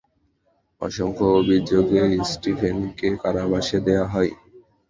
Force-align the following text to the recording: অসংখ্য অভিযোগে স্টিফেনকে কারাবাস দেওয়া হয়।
অসংখ্য 0.81 1.25
অভিযোগে 1.39 2.01
স্টিফেনকে 2.31 3.07
কারাবাস 3.23 3.67
দেওয়া 3.85 4.07
হয়। 4.13 4.31